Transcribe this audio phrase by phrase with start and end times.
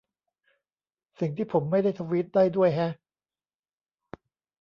[1.19, 2.93] สิ่งที่ผมไม่ได้ทวีตได้ด้วยแฮะ